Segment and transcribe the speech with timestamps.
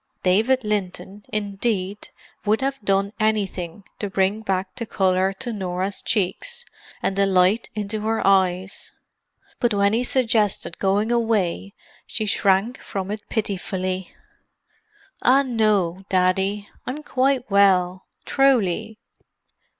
[0.23, 2.09] David Linton, indeed,
[2.43, 6.65] would have done anything to bring back the colour to Norah's cheeks
[7.03, 8.91] and the light into her eyes.
[9.59, 11.75] But when he suggested going away
[12.07, 14.11] she shrank from it pitifully.
[15.21, 16.67] "Ah, no, Daddy.
[16.87, 18.97] I'm quite well, truly."